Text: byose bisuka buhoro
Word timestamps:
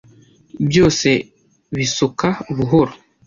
byose 0.67 1.09
bisuka 1.75 2.27
buhoro 2.55 2.93